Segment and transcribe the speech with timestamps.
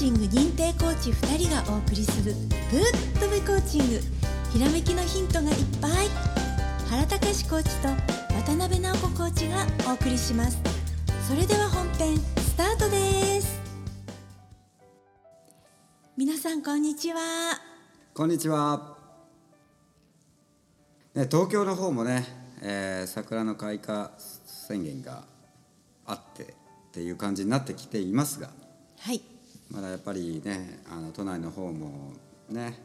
[0.00, 2.32] チング認定コーチ2人がお送りする
[2.72, 4.00] 「ぶっとべコーチング」
[4.50, 6.08] ひらめきのヒントがいっぱい。
[6.88, 7.88] 原隆コーチと
[8.34, 10.56] 渡辺直子コーチがお送りします。
[11.28, 13.60] それでは本編スタートです。
[16.16, 17.20] 皆さんこんにちは。
[18.14, 18.96] こんにちは、
[21.12, 22.24] ね、東京の方もね、
[22.62, 25.24] えー桜の開花宣言が
[26.06, 26.46] あってっ
[26.90, 28.48] ていう感じになってきていますが。
[28.98, 29.39] はい
[29.70, 32.12] まだやっぱりねあの都内の方も
[32.48, 32.78] ね、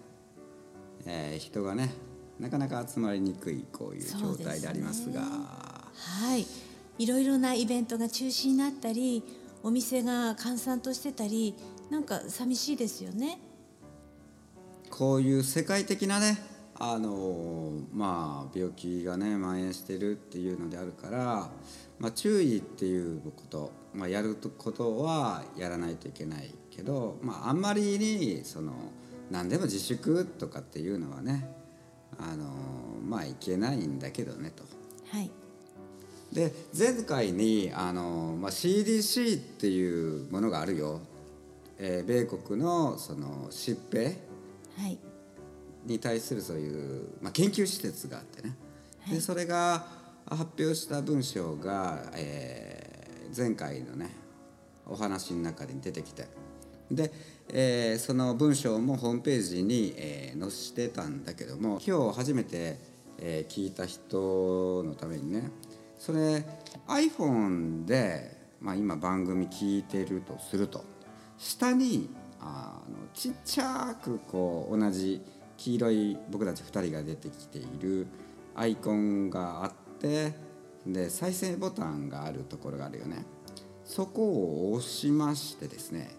[1.05, 1.91] えー人がね
[2.39, 5.21] なかなか集まりにくいこういう状態でありますが。
[5.21, 6.45] はい。
[6.98, 9.21] いろいろなイベントが中止になったり
[9.63, 11.55] お店が閑散としてたり
[11.89, 13.39] なんか寂しいですよね。
[14.89, 16.38] こういう世界的なね
[16.75, 21.49] あのまあ病気がね蔓延してるっていうのであるから、
[21.99, 28.73] まあ、注意っていうこと、まあ、やることはやらないといけないけど、まあ、あんまりにその
[29.31, 31.50] 何でも自粛とかっていうのはね
[32.20, 32.45] あの
[33.04, 34.64] まあいけないんだけどねと。
[35.12, 35.32] はい。
[36.34, 41.00] で前回にあの、まあ、CDC っていうものがあるよ、
[41.78, 44.17] えー米国のその疾病
[44.78, 44.98] はい。
[45.86, 48.56] に対するそういう、まあ、研究施設があってね、
[49.10, 49.86] でそれが
[50.28, 52.95] 発表した文章が、えー
[53.36, 54.16] 前回のね
[54.86, 56.26] お話の中に出てきて
[56.91, 57.11] で、
[57.50, 62.77] えーその文章もホームページに、えー載せてたんだけども今日初めて、
[63.17, 65.50] えー聞いた人のためにね
[65.97, 66.45] それ
[66.88, 70.83] iPhone で、まあ、今番組聞いてるとすると
[71.38, 75.22] 下にあのちっちゃくこう同じ
[75.58, 78.08] 黄色い僕たち2人が出てきている
[78.55, 80.33] アイコンがあって
[80.86, 83.25] で再生ボタンがあるところがあるよね。
[83.83, 86.10] そこを押しましてですね、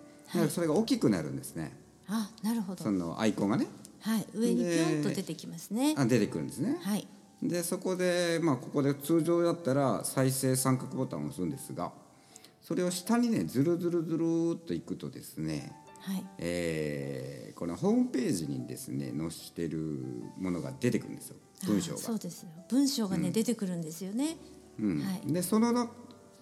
[0.50, 1.76] それが大きくなるんですね。
[2.08, 2.84] あなるほど。
[2.84, 3.66] そのアイコンがね。
[4.00, 4.26] はい。
[4.34, 5.94] 上にぴょんと出てきますね。
[5.96, 6.78] あ出てくるんですね。
[6.80, 7.06] はい。
[7.42, 11.92] でそこでまあここで通常だったら再生三角ボタンを押すんですが
[12.62, 16.26] それを下にねずるずるずるっといくとですねはい。
[16.38, 19.78] えーこのホームページにですね載してる
[20.36, 21.36] ものが出てくるんですよ。
[21.66, 22.00] 文章あが。
[22.02, 22.48] そうですよ。
[22.68, 24.36] 文章がね、出てくるんですよね。
[24.78, 25.00] うん。
[25.00, 25.32] はい。
[25.32, 25.88] でそのな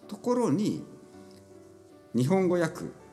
[0.09, 0.85] ところに
[2.15, 2.87] 日本語訳「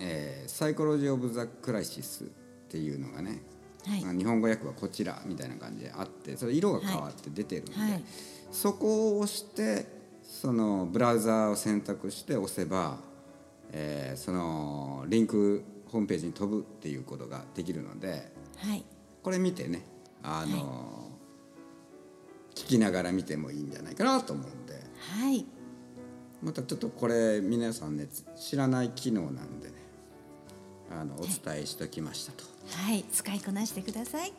[0.00, 2.26] えーサイコロジー・オブ・ザ・クライシス」っ
[2.68, 3.42] ていうのがね、
[3.86, 4.02] はい。
[4.02, 8.04] まあ日本語訳はこちらみたいな感じであってそれ色が変わって出てるんで、はい。
[8.50, 9.86] そこを押して
[10.22, 12.98] そのブラウザーを選択して押せば、
[13.72, 18.84] えーそのリンクホームページに飛ぶっていうことができるのではい。
[19.22, 19.82] これ見てね
[20.22, 21.10] あの、
[22.54, 24.74] 聞きながら見てもいいんじゃないかなと思うんで。
[24.74, 25.46] はい。
[26.42, 29.74] またちょっとこれ皆さんね知らない機能なんでね
[30.90, 32.44] あのお伝えしておきましたと。
[32.70, 34.32] はい使いこなしてください。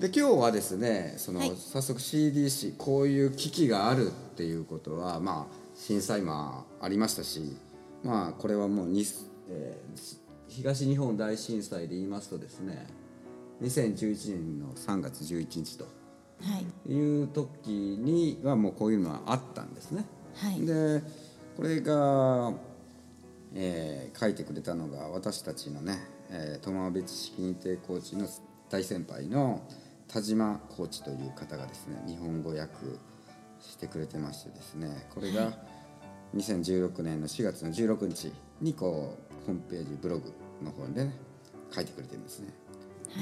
[0.00, 1.52] で今日はですねその、はい。
[1.56, 7.56] 早速 CDC こういう機器があるっていうことはまあ震災もありましたし
[8.02, 9.04] まあこれはもうに、
[9.50, 10.22] えー
[10.52, 12.86] 東日本大震災で言いますとですね
[13.62, 15.84] 2011年の3月11日と。
[15.84, 15.90] は
[16.88, 16.92] い。
[16.92, 20.04] いう時にはもうこういうのはあったんですね。
[20.34, 20.66] はい。
[20.66, 21.02] で
[21.56, 22.52] これが、
[23.54, 25.98] えー書いてくれたのが私たちのね、
[26.30, 28.28] えー、友部知識認定コーチの
[28.70, 29.62] 大先輩の
[30.08, 32.74] 田島コーチという方がですね日本語訳
[33.60, 35.52] してくれてましてですねこれが
[36.34, 40.32] 2016年の4月の16日にこうホームページブログ
[40.62, 41.14] の方でね
[41.74, 42.48] 書いてくれてるんですね。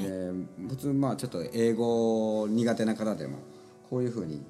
[0.03, 0.31] で
[0.69, 3.39] 普通まあちょっと英語苦手な方でも
[3.89, 4.43] こういうふうに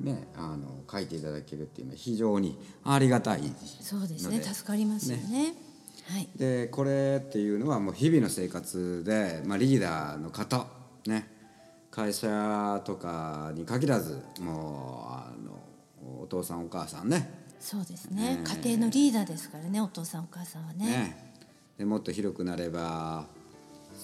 [0.00, 3.42] ねあの書いていただけるっていうのは非常にありがたい
[3.80, 4.42] そうですね。
[4.42, 5.54] 助かりますよね。
[6.08, 6.28] はい。
[6.36, 10.66] でこれっていうのはもう日々の生活で、まあ、リーダーの方
[11.06, 11.28] ね
[11.90, 17.40] 会社とかに限らずもうあのお父さんお母さんね。
[17.58, 18.36] そうですね。
[18.36, 18.44] ね。
[18.62, 20.86] 家庭のリーダーですからねお父さんお母さんはね。
[20.86, 21.34] ね。
[21.78, 23.26] でもっと広くなれば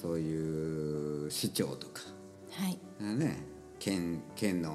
[0.01, 2.03] そういう市長とか。
[2.53, 2.79] はい。
[3.01, 4.73] ね県県の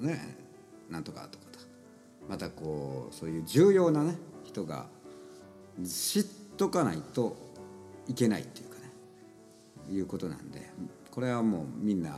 [0.00, 0.39] ね
[0.90, 1.60] なんとかとかと
[2.28, 4.86] またこうそういう重要なね人が
[5.84, 6.24] 知っ
[6.56, 7.36] とかないと
[8.08, 8.90] いけないっていうかね
[9.90, 10.68] いうことなんで
[11.10, 12.16] これはもうみんな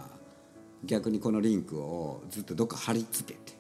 [0.85, 3.57] 逆にこのリンクをずっとどっか貼り付けて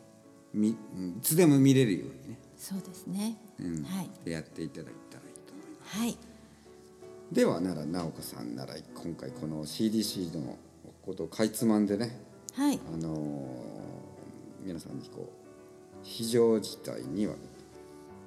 [0.52, 0.76] みい
[1.22, 3.36] つでも見れるようにね、そうですね。
[3.58, 4.30] うんはい。
[4.30, 5.98] やっていただいたらいいと思います。
[5.98, 6.16] はい。
[7.32, 10.58] ではなら直子さんなら今回この CDC の
[11.06, 12.20] ことをかいつまんでね
[12.54, 12.78] はい。
[12.92, 13.81] あのー
[14.62, 15.42] 皆さんにこう
[16.02, 17.36] 非常事態にはっ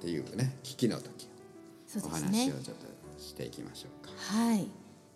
[0.00, 1.28] ていうね危機の時
[2.04, 2.86] お話をちょっと
[3.18, 4.12] していきましょうか。
[4.36, 4.66] はい、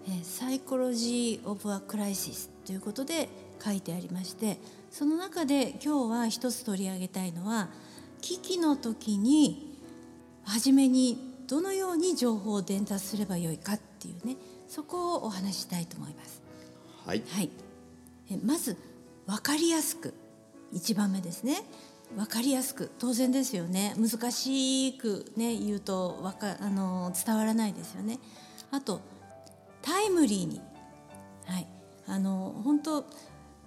[0.06, 3.28] えーサイコロジー・オブ・ア・クライシスということで
[3.62, 4.58] 書いてありまして
[4.90, 7.68] その中で今日は一つ取り上げたいのは
[8.22, 9.76] 危機の時に
[10.44, 14.36] 初めにどのように情報を伝達すればよいかっていうね
[14.68, 16.40] そこをお話ししたいと思います。
[17.04, 17.50] はい、はい、
[18.30, 18.76] えまず
[19.26, 20.14] 分かりやすく
[20.72, 21.62] 1番目ですね。
[22.16, 22.90] 分かりやすく。
[22.98, 23.94] 当然ですよね。
[23.96, 28.18] 難しくね言うとわかあの伝わらないですよね。
[28.70, 29.00] あと
[29.82, 30.60] タイムリーに。
[31.46, 31.66] はい。
[32.06, 33.04] あの本当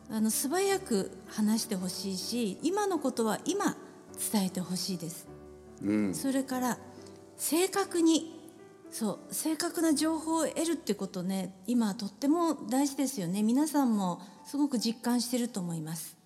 [0.09, 3.77] あの素早く話してほしいし今のことは今
[4.31, 5.27] 伝えてほしいです。
[5.81, 6.77] うん、それから
[7.37, 8.39] 正確に
[8.91, 13.41] そう正確な情報を得るってことね今はとっても大事ですよね。
[13.43, 16.22] 皆さんもすごく実感してると思います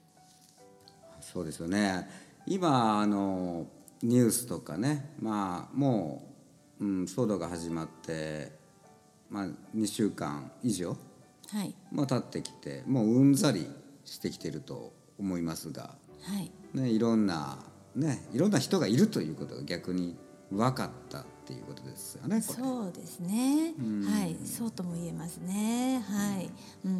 [1.33, 2.07] そうですよね。
[2.45, 3.67] 今あの
[4.01, 6.23] ニュースとかね、まあも
[6.79, 8.53] う、うん、騒動が始まって、
[9.29, 9.45] まあ
[9.75, 10.95] 2週間以上
[11.51, 11.75] はい。
[11.91, 13.67] まあ経ってきて、もううんざり
[14.05, 16.49] してきてると思いますが、はい。
[16.73, 17.57] ねいろんな
[17.93, 20.15] ねいろんな人がいるということが逆に
[20.49, 22.39] 分かったっていうことですよね。
[22.39, 23.73] そうですね。
[24.05, 24.37] はい。
[24.45, 25.66] そうとも言えますね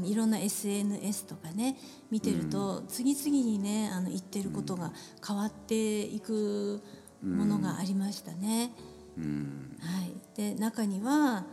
[0.08, 1.78] いろんな SNS とかね
[2.10, 4.92] 見てると次々にねあの言ってることが
[5.26, 6.82] 変わっていく
[7.24, 8.72] ものがありましたね。
[9.18, 9.78] うん。
[9.82, 11.46] はい、で中には、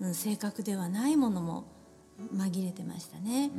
[0.00, 1.64] うん、正確ではないものも
[2.34, 3.50] 紛れてましたね。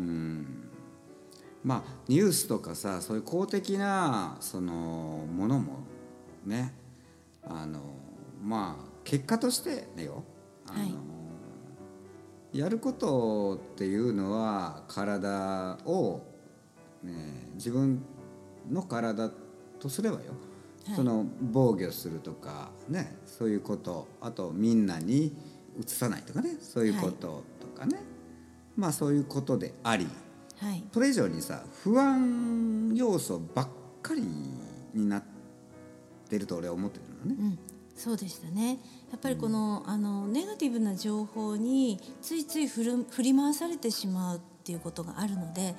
[1.64, 5.80] まあニュースとかさそういう公的なそのものも
[6.46, 6.74] ね
[7.44, 7.80] あの
[8.44, 10.24] まあ結果としてねよ。
[10.68, 11.15] あの、はい
[12.56, 16.22] やることっていうのは体を、
[17.04, 18.02] ね、自分
[18.70, 19.30] の体
[19.80, 20.22] とすればよ、
[20.88, 20.96] はい。
[20.96, 24.08] その防御するとかねそういうこと。
[24.22, 25.36] あとみんなに
[25.78, 26.58] うつさないとかね。
[26.62, 28.00] そういうこととかね、
[28.78, 30.08] まあそういうことであり。
[30.58, 33.68] はい、それ以上にさ不安要素ばっ
[34.02, 34.22] かり
[34.94, 35.24] になっ
[36.30, 37.38] てると俺は思ってるのね。
[37.38, 37.60] うん、
[37.96, 38.80] そうでしたね。
[39.12, 45.76] やっぱりこの、あのネガティブな情報についつい振る振り回されてしまうっていうことがあるので。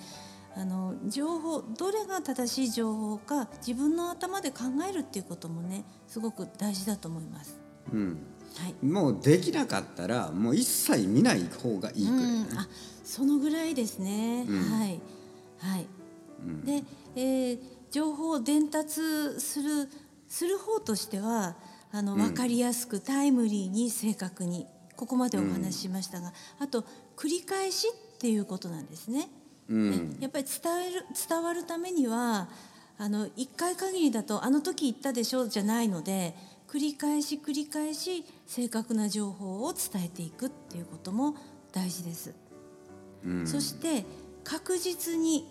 [0.58, 7.60] あの情報どれが正しい情報か自分の頭で考えるっていうこともねすごく大事だと思います。
[7.92, 8.18] うん
[8.56, 8.86] はい。
[8.86, 12.46] もうできなかったらもう一切見ない方がいいくらいだね。
[12.52, 12.68] うん、あ
[13.04, 15.00] そのぐらいですね、はい
[15.58, 15.86] はい、
[16.64, 16.84] で、
[17.14, 19.00] えー情報を伝達
[19.38, 19.88] する
[20.28, 21.56] する方としては
[21.96, 24.66] あの分かりやすくタイムリーに正確に
[24.96, 26.84] ここまでお話ししましたが、あと
[27.16, 29.30] 繰り返しっていうことなんですね。
[29.70, 32.48] うんねやっぱり伝える伝わるためには
[32.98, 36.36] あの1回限りだと「あの時言ったでしょ」じゃないので
[36.68, 41.34] 繰り返し繰り返し正確な情報を伝えていくっていうことも
[41.72, 42.34] 大事です。
[43.24, 44.04] うんそして
[44.44, 45.48] 確実に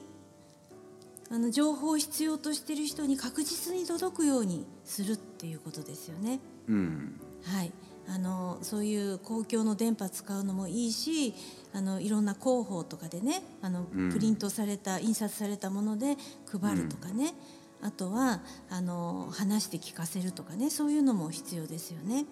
[1.35, 6.39] あの情報を必要としている人に確実に届くようにするっていうことですよね。
[6.69, 7.19] うん。
[7.43, 7.73] はい、
[8.07, 11.33] あのそういう公共の電波使うのもいいし
[11.73, 14.11] あのいろんな広報とかでねあの、うん。
[14.13, 16.15] プリントされた印刷されたもので
[16.49, 17.33] 配るとかね、
[17.81, 18.39] あとは
[18.69, 20.69] あの話して聞かせるとかね。
[20.69, 22.23] そういうのも必要ですよね。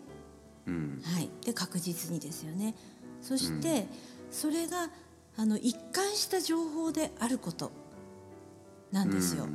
[0.65, 1.01] うん。
[1.03, 2.73] はい、で確実にですよね。
[3.21, 3.85] そして、
[4.31, 4.89] それが
[5.35, 7.82] あの一貫した情報であること
[8.93, 9.47] なんですよ。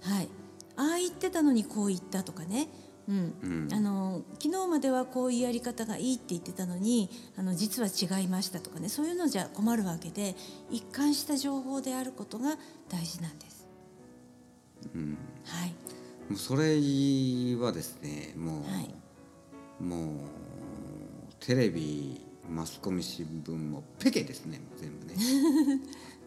[0.00, 0.28] はい、
[0.76, 2.68] ああ言ってたのにこう言ったとかね、
[3.06, 3.34] うん。
[3.42, 3.68] うん。
[3.72, 8.88] あの昨日まではこういうやり方がいいって言ってたのにあの実は違いましたとかね。
[8.88, 10.34] そういうのじゃ困るわけで
[10.70, 12.56] 一貫した情報であることが
[12.88, 13.68] 大事なんです。
[15.44, 15.68] はい、
[16.30, 16.76] もうそれ
[17.56, 18.94] はですねもう、はい。
[19.82, 20.08] もう
[21.40, 25.14] テレビマスコミ新聞もペケですね全部ね。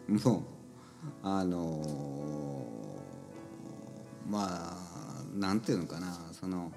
[0.24, 0.61] もう
[1.22, 1.92] あのー
[4.30, 4.76] まあ
[5.34, 6.70] なんていうのかなその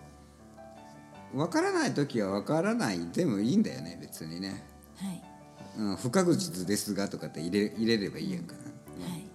[1.33, 4.65] 分からない時は分からないでもいいんだよね別にね、
[4.97, 5.21] はい。
[5.77, 9.25] うん、不確実ですがとかって入れ入れればいいやんかな、はい。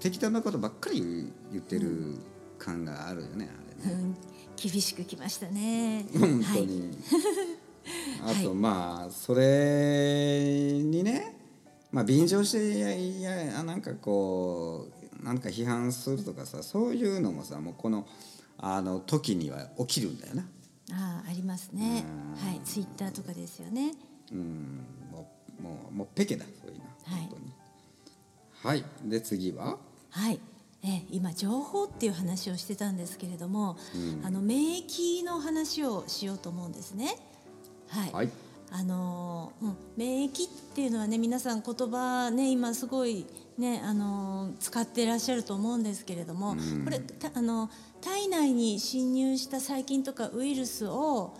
[0.00, 2.16] 適当なことばっかり言ってる
[2.58, 3.94] 感があるよねあれね。
[3.94, 4.16] うん、
[4.56, 6.04] 厳しくきましたね。
[6.18, 6.98] 本当はいに、
[8.20, 8.40] はい。
[8.40, 11.33] あとまあそれにね
[11.94, 14.88] まあ便乗していやいやなんかこ
[15.22, 18.04] うなんか批判するとかさそういうのもさもうこの
[18.58, 20.42] あの時には起きるんだよな
[20.90, 22.04] ああありますね。
[22.44, 23.92] はい、ツイッターとかですよね。
[24.32, 27.52] うんもうもうもうペケだそういうのはい本当に
[28.64, 29.78] はいで次は？
[30.10, 30.40] はい。
[30.82, 33.78] えー今情報っていう話をしてたんですけれども、
[34.24, 37.16] あの免疫の話をしようと思うんですね。
[37.88, 38.12] はい。
[38.12, 38.30] はい
[38.70, 43.24] あのうん、免疫っていうのはね皆さん言葉ね今すごい
[43.56, 47.00] ねあの使っていらっしゃると思うんですけれども、これ
[47.34, 51.34] あの体内に侵入した細菌とかウイルスを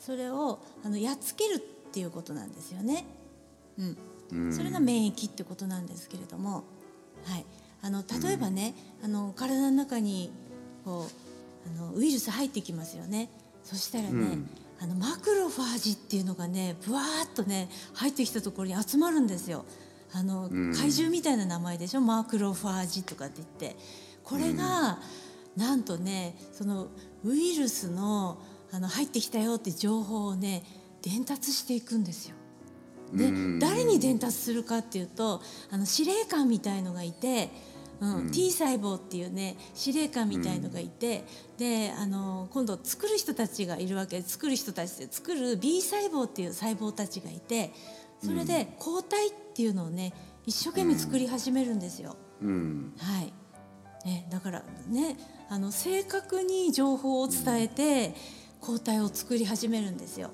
[0.00, 1.60] それをあのやっつけるっ
[1.92, 3.06] ていうことなんですよね。
[4.32, 6.64] うん、それが免疫ってことなんですけれども、
[7.24, 7.46] はい、
[7.82, 10.32] あの例えばね、あの体の中に
[10.84, 13.30] こうあのウイルス入ってきますよね。
[13.62, 14.50] そしたらね、うん
[14.80, 19.64] あのマクロファージっていうのがねぶわーっとね入ってきたところに集まるんですよ。
[20.12, 22.00] あの、うん、怪獣みたいな名前でしょ？
[22.00, 23.76] マクロファージとかって言って。
[24.24, 24.98] これが、
[25.56, 26.88] うん、なんとねその
[27.24, 28.38] ウイルスの
[28.72, 30.64] あの入ってきたよって情報をね
[31.02, 32.34] 伝達していくんですよ。
[33.12, 35.40] で、うん、誰に伝達するかっていうと
[35.70, 37.50] あの司令官みたいのがいて
[38.00, 44.20] うん、T 細胞っていうね司令官みたいのがいて、うん、であの今度作る人たちがいるわけ。
[44.22, 47.72] 作る人たちで作る B 細胞っていう細胞たちがいて
[48.22, 50.12] それで抗体っていうのをね
[50.46, 52.16] 一生懸命作り始めるんですよ。
[52.42, 53.32] うん、はい。
[54.06, 55.16] ね、だからね
[55.48, 58.14] あの正確に情報を伝えて、
[58.60, 60.30] 抗体を作り始めるんですよ。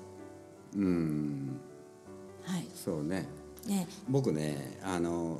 [0.75, 1.59] うん、
[2.43, 3.27] はい、そうね。
[3.67, 3.87] ね。
[4.09, 5.37] 僕ねあの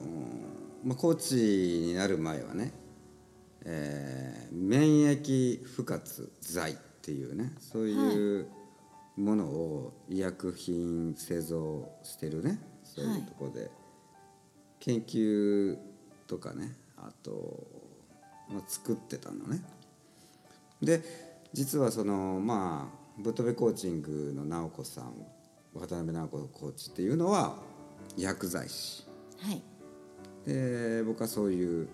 [0.84, 1.36] まあ、コーチ
[1.88, 2.72] になる前はね、
[3.66, 8.48] えー、免疫不活剤っていうねそういう
[9.16, 13.72] ものを医薬品製造してるねそういうところで、
[14.80, 15.78] 研究
[16.28, 17.68] とかねあと、
[18.50, 19.64] まあ、作ってたのね。
[20.82, 21.02] で
[21.54, 25.14] 実はそのまあぶっ飛びコーチングの直子さん
[25.74, 27.56] 渡辺直子コーチっていうのは
[28.18, 29.06] 薬剤師。
[29.40, 29.71] はい
[30.46, 31.88] で僕はそういう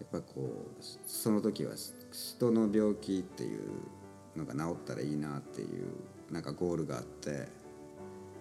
[0.00, 0.42] やっぱこ
[0.78, 1.72] うその時は
[2.12, 3.60] 人の病気っていう
[4.36, 7.30] のが治ったらいいなっていうなんかゴールがあって、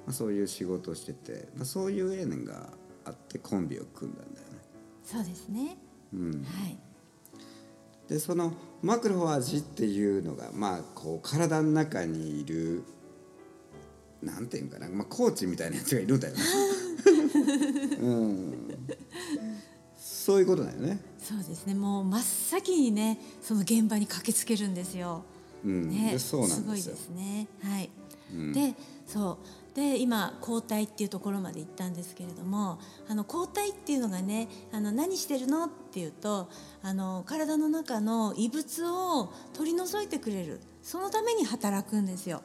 [0.05, 2.69] まあ、そういう仕事をしてて、まあ、そういう縁が
[3.05, 4.53] あってコンビを組んだんだよね。
[5.03, 5.77] そうですね、
[6.13, 6.31] うん。
[6.31, 6.77] はい、
[8.07, 12.83] でそのマクロファージっていうのがまあこう体の中にいる
[14.23, 16.41] なんていうかな、まあ、コーチみたいなやつがいるんだよね。
[17.99, 18.73] うん、
[19.97, 20.99] そういうことだよね。
[21.19, 21.73] そうですね。
[21.73, 25.23] もう真っ先にね、その現場に駆けつけるんですよ。
[25.65, 27.47] うん、ね、そうなんですすごいですね。
[27.63, 27.89] はい。
[28.33, 28.73] うん、で、
[29.07, 36.49] そうで今抗体っていうところまで行ったんですけれども、あの抗体っていうのがね、あの何してるのっていうと、
[36.83, 40.59] あの体の中の異物を取り除いてくれる。
[40.83, 42.41] そのために働くんですよ。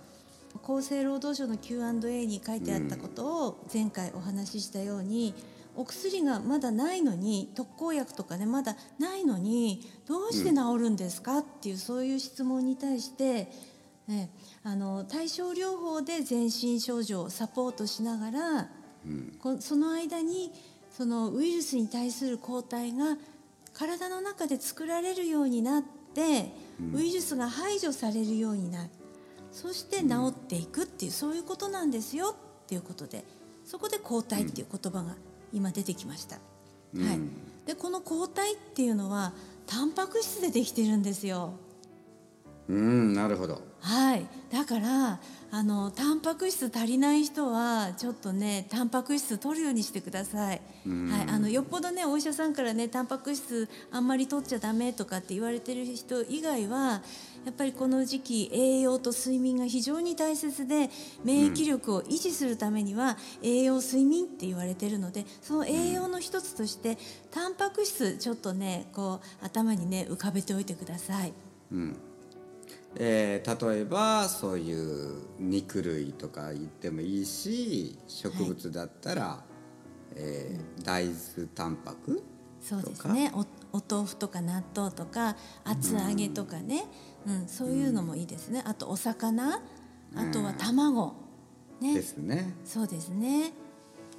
[0.63, 5.35] 厚生労働省の Q&A に書いてあったことを前回お話ししたように、
[5.79, 13.49] お薬がまだないのに特効薬とかねまだないのにどうして治るんですかっていうそういう質問に対して、
[14.09, 14.29] ね、
[14.65, 18.69] あの対症療法で全身症状をサポートしながら、
[19.07, 19.09] う
[19.55, 20.53] ん、その間に
[20.91, 23.17] そのウイルスに対する抗体が
[23.73, 28.91] 体の中で作られるようになって、うん、ウイルスが排除されるようになる
[29.59, 33.25] そして治っていくっていうそういうことなんですよっていうことで
[33.65, 35.17] そこで抗体っていう言葉が
[35.53, 36.39] 今出てきました。
[36.95, 37.19] うん、はい、
[37.67, 39.33] でこの抗体っていうのは
[39.67, 41.55] タンパク質でできてるんですよ。
[42.69, 43.61] うんなるほど。
[43.81, 57.03] はいだからあのタンパク質足りない人はちょっとねタンパク質取るようにしてください、はい、あのよっぽどねお医者さんからねタンパク質あんまり取っちゃダメとかって言われてる人以外は
[57.49, 60.91] やっぱりこの時期栄養と睡眠が非常に大切で
[61.25, 66.99] 免疫力を維持するためには栄養睡眠って言われてるのでその栄養の一つとして
[67.31, 71.33] タンパク質ちょっとねこう頭にね浮かべておいてください。
[71.73, 71.97] うん。
[72.97, 79.45] えー、例えばそういう肉類とか言ってもいいし植物だったら、は
[80.13, 82.23] い、えー、大豆タンパク
[82.61, 83.33] そうですね
[83.73, 86.85] お豆腐とか納豆とか厚揚げとかね、
[87.27, 88.63] うん、うん、そういうのもいいですね。
[88.65, 89.61] あとお魚。
[90.17, 91.15] あとは卵、
[91.81, 92.55] ね、ですね。
[92.65, 93.53] そうですね。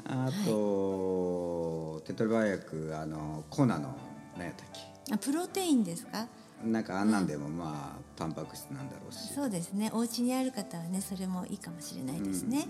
[0.06, 3.96] あと、はい、手っ取り早くあの粉の
[4.38, 5.14] 何やったっけ？
[5.14, 6.28] あプロテインですか？
[6.64, 9.34] なんかあんなんでもまあ、タンパク質なんだろうし。
[9.34, 9.90] そうですね。
[9.94, 12.68] お家にある方はねそれもいいかもしれないですね、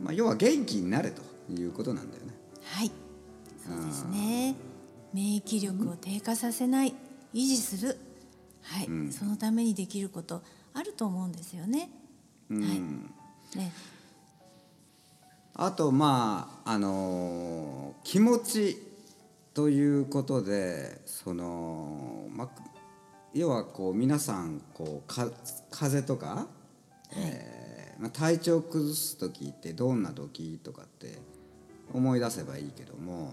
[0.00, 2.32] まあ、要は元気になれということなんだよね。
[2.62, 2.92] はい。
[3.66, 4.54] そうですね
[5.14, 6.92] 免疫力を低下させない、
[7.32, 7.96] 維持する。
[8.62, 10.42] はい、うん、そのためにできること
[10.72, 11.90] あると思うんですよね、
[12.50, 13.58] うん、はい。
[13.58, 13.72] ね。
[15.54, 18.76] あとまああのー、気持ち
[19.52, 22.50] ということでその、ま
[23.32, 25.28] 要はこう皆さんこうか
[25.70, 26.46] 風邪とか、はい、
[27.18, 31.18] えまあ、体調崩す時ってどんな時とかって
[31.92, 33.32] 思い出せばいいけども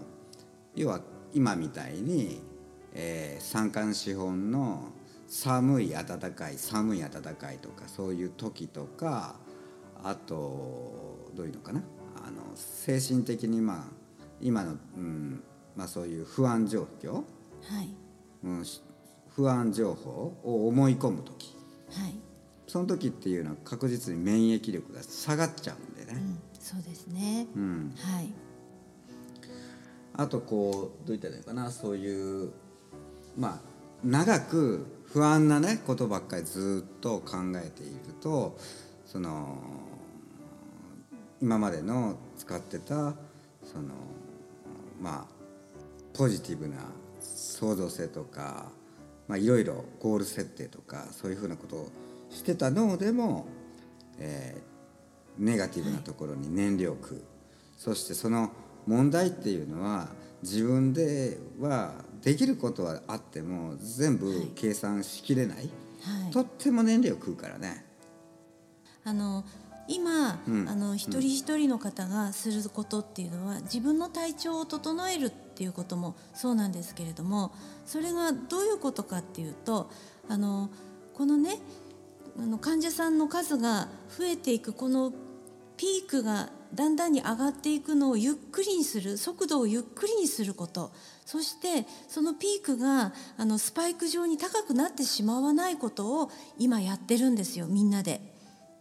[0.76, 1.00] 要は
[1.32, 2.40] 今みたいに、
[2.94, 4.90] えー、三寒四本の
[5.26, 9.36] 寒い暖かい寒い暖かいとかそういう時とか
[10.04, 11.82] あとどういうのかな
[12.26, 14.02] あの精神的にまあ
[14.40, 15.42] 今の、うん
[15.76, 17.20] まあ、そういう不安状況、は
[17.82, 17.94] い。
[18.44, 18.64] うん、
[19.34, 21.56] 不安情報を思い込む時。
[21.92, 22.14] はい。
[22.66, 27.46] その時っていうのは確実に免疫力が下がっちゃうんでね、うん、そうですね。
[27.54, 28.32] うん、はい
[30.14, 31.70] あとこうどういったらいいのかな？
[31.70, 32.50] そういう
[33.36, 33.60] まあ
[34.04, 38.56] 長く不安なねことばっかりずっと考えていると
[39.06, 39.58] その
[41.40, 42.94] 今までの使ってた
[43.64, 43.94] その
[45.00, 45.26] まあ
[46.14, 46.76] ポジティブな
[47.20, 48.66] 創造性とか
[49.28, 51.88] まあいろいろゴール設定とかそういうふうなことを
[52.30, 53.46] してた脳でも、
[54.18, 54.72] えー
[55.38, 57.24] ネガティブなところに燃料を食う、
[57.78, 58.50] そしてその
[58.86, 60.08] 問題っていうのは
[60.42, 66.32] 自分ではできることはあっても全部計算しきれない、はい。
[66.32, 67.84] とっても燃料を食うからね。
[69.04, 69.44] あの
[69.88, 70.68] 今、うん。
[70.68, 77.52] あの一人一人の方がすることっていうのは自分の体調を整えるっていうこともそうなんですけれども
[77.84, 79.90] それがどういうことかっていうと
[80.28, 80.70] あの
[81.14, 81.58] このね
[82.38, 85.12] あの患者さんの数が増えていくこの
[85.76, 90.92] ピークがだんだんに上がっていくのをゆっくりにする速度をゆっくりにすること
[91.26, 98.32] そしてそのピークがあのスパイク状に高くなってしまわないことを今やってるんですよみんなで。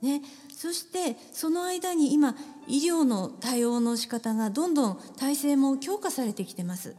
[0.02, 0.24] ね、
[0.58, 2.36] そしてその間に今
[2.68, 6.96] 医療の対応の仕方がどんどん体制も強化されてきてます。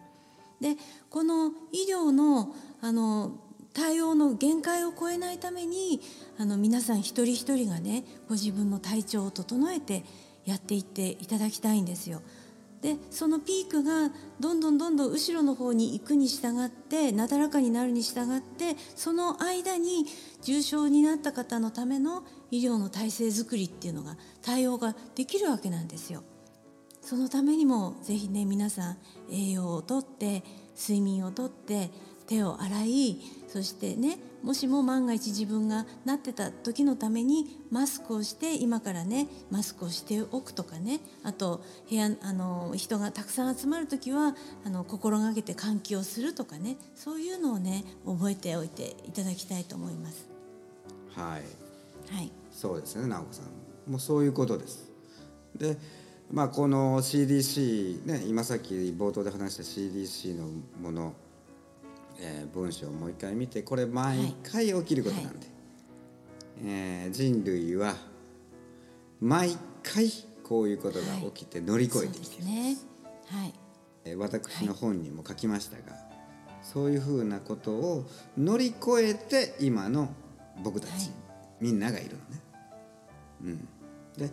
[0.61, 0.77] で
[1.11, 3.33] この医療のあの
[3.75, 6.01] 対応の限界を超えないために
[6.39, 10.05] あの皆さん一人一人がねご自分の体調を整えて
[10.45, 12.23] やっていっていただきたいんですよ。
[12.83, 20.05] でそのピークがどんどんどんどん後ろの方に行くに従ってなだらかになるに従ってその間に
[20.43, 26.25] 重症になった方のための医療の体制づくりっていうのが対応ができるわけなんですよ。
[27.01, 28.97] そのためにもぜひね皆さん
[29.31, 30.43] 栄養をとって
[30.77, 31.91] 睡眠をとって
[32.27, 41.01] 手を洗いそしてねもしも万が一自分がなってた時のためにマスクをして今からねマスクをしておくとかね。
[41.23, 46.77] あと部屋あの人がたくさん集まる時はあの心がけて換気をするとかね。
[46.95, 50.29] そういうのをね覚えておいていただきたいと思います。
[51.15, 51.43] はい。
[52.15, 53.91] はい、そうですね直子さん。
[53.91, 54.91] もうそういうことです。
[55.57, 55.77] で
[56.31, 60.49] まあこの CDC ね今さっき冒頭で話した CDC の
[60.81, 61.15] もの、
[62.21, 65.47] えー文章をもう一回見てこれ毎回起きることなんで、
[66.65, 67.95] えー人類は
[69.21, 70.11] 毎回
[70.43, 72.93] こういうことが起きて乗り越えてきてる、そうですね。
[73.29, 73.55] はい、
[74.05, 75.97] えー私の本にも書きましたが、
[76.63, 80.15] そういうふうなことを乗り越えて今の
[80.63, 81.11] 僕たち、はい。
[81.61, 82.43] みんながいるのね。
[83.45, 83.69] うん、
[84.17, 84.31] で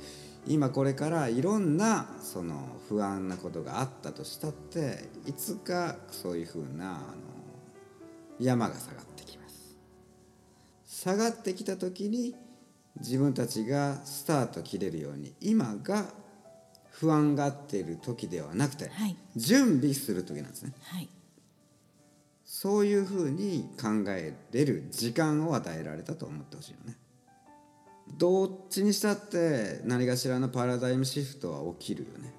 [0.48, 7.00] 今これからいろんなその不安なことがあったとしたっていつかそういうふうなあの
[8.39, 9.78] 山が下がってきます。
[10.86, 12.36] 下がってきた時に
[12.99, 16.06] 自分たちがスタート切れるように今が
[16.91, 19.15] 不安がっている時ではなくて、はい。
[19.36, 20.73] 準備する時なんですね。
[20.84, 21.08] はい、
[22.43, 26.97] そういうふうに考えれる時間を与えられたと思ってほしいよね。
[28.17, 32.34] どっちにしたって何かしらのパラダイムシフトは起きるよね。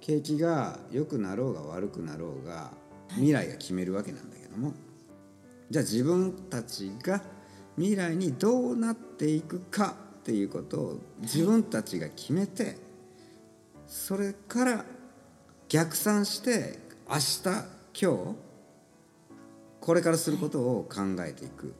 [0.00, 2.70] 景気が良くなろうが悪くなろうが
[3.10, 4.72] 未来が決めるわけなんだけども、
[5.70, 7.22] じゃあ自分たちが
[7.76, 12.76] 未来にどうなっていくかっていうことを自分たちが決めて
[13.86, 14.84] それから
[15.68, 17.42] 逆算して明日
[18.00, 18.36] 今日
[19.80, 21.74] これからすることを考えていく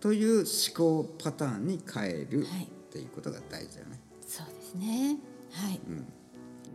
[0.00, 0.44] という思
[0.76, 2.64] 考パターンに変えるはい。
[2.64, 4.00] っていうことが大事だよね。
[4.26, 5.18] そうですね。
[5.52, 5.80] はい、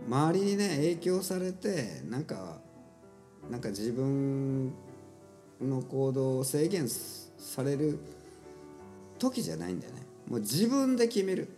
[0.07, 2.57] 周りにね影響されてなんか
[3.49, 4.71] なんか自分
[5.61, 7.99] の行動を制限される
[9.19, 10.01] 時じゃないんだよね。
[10.27, 11.49] もう自分で決める。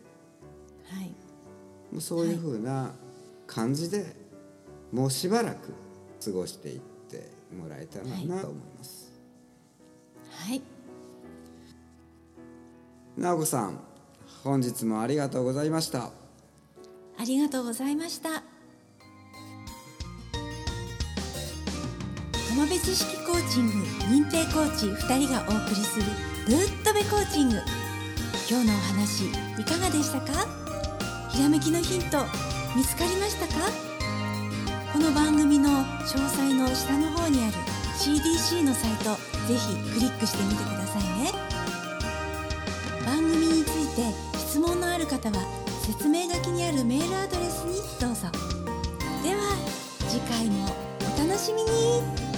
[0.86, 1.08] はい、
[1.92, 2.92] もうそういうふうな
[3.48, 4.16] 感じで、
[4.92, 5.74] もうしばらく
[6.24, 9.12] 過ごしていってもらえたらなと思います、
[10.30, 10.62] はい、
[13.18, 13.80] 直子さん
[14.44, 16.12] 本日もありがとうございました。
[17.18, 18.44] ありがとうございました。
[22.54, 23.72] 浜辺知識コーチング
[24.14, 26.06] 認定コーチ2人がお送りする
[26.46, 27.56] ぶっとべコーチング。
[28.48, 29.26] 今日のお話
[29.60, 30.46] いかがでしたか？
[31.32, 32.20] ひらめきのヒント
[32.76, 33.72] 見つかりましたか？
[34.94, 37.54] この番組の詳細の下の方にある
[37.98, 39.16] CDC のサイト
[39.48, 41.32] ぜひクリックしてみてくださいね。
[43.04, 44.04] 番組について
[44.38, 45.38] 質問のある方は
[45.82, 48.28] 説明書きにあるメールアドレスにどうぞ。
[49.24, 49.42] では
[50.08, 50.68] 次回も
[51.00, 52.33] お楽しみに。